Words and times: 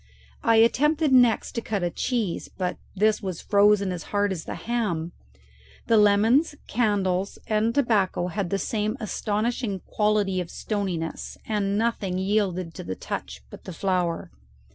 I 0.41 0.55
attempted 0.55 1.11
next 1.13 1.51
to 1.51 1.61
cut 1.61 1.83
a 1.83 1.91
cheese, 1.91 2.47
but 2.49 2.77
this 2.95 3.21
was 3.21 3.39
frozen 3.39 3.91
as 3.91 4.05
hard 4.09 4.31
as 4.31 4.45
the 4.45 4.55
ham. 4.55 5.11
The 5.85 5.97
lemons, 5.97 6.55
candles, 6.65 7.37
and 7.45 7.75
tobacco 7.75 8.25
had 8.29 8.49
the 8.49 8.57
same 8.57 8.97
astonishing 8.99 9.81
quality 9.81 10.41
of 10.41 10.49
stoniness, 10.49 11.37
and 11.45 11.77
nothing 11.77 12.17
yielded 12.17 12.73
to 12.73 12.83
the 12.83 12.95
touch 12.95 13.43
but 13.51 13.65
the 13.65 13.73
flour. 13.73 14.31